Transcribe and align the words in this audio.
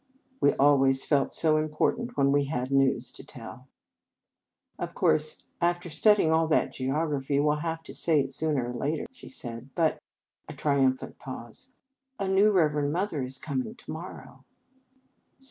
We 0.39 0.53
always 0.55 1.05
felt 1.05 1.31
so 1.31 1.57
impor 1.57 1.95
tant 1.95 2.17
when 2.17 2.31
we 2.31 2.45
had 2.45 2.71
news 2.71 3.11
to 3.11 3.23
tell. 3.23 3.67
"Of 4.79 4.95
course, 4.95 5.43
after 5.61 5.91
studying 5.91 6.31
all 6.31 6.47
that 6.47 6.73
geogra 6.73 7.23
phy, 7.23 7.35
we 7.35 7.41
11 7.45 7.61
have 7.61 7.83
to 7.83 7.93
say 7.93 8.19
it 8.21 8.31
sooner 8.33 8.71
or 8.71 8.73
later," 8.73 9.05
she 9.11 9.29
said. 9.29 9.69
"But" 9.75 9.99
a 10.49 10.53
triumph 10.53 11.03
ant 11.03 11.19
pause 11.19 11.69
"a 12.17 12.27
new 12.27 12.49
Reverend 12.49 12.91
Mother 12.91 13.21
is 13.21 13.37
coming 13.37 13.75
to 13.75 13.91
morrow." 13.91 14.43